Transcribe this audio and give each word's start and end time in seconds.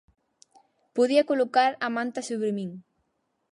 Podía 0.95 1.27
colocar 1.29 1.71
a 1.79 1.87
manta 1.95 2.21
sobre 2.29 2.51
min. 2.57 2.69